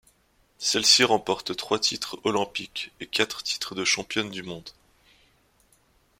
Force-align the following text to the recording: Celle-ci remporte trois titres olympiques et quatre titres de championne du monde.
Celle-ci 0.57 1.03
remporte 1.03 1.55
trois 1.55 1.77
titres 1.77 2.19
olympiques 2.23 2.91
et 2.99 3.05
quatre 3.05 3.43
titres 3.43 3.75
de 3.75 3.85
championne 3.85 4.31
du 4.31 4.41
monde. 4.41 4.67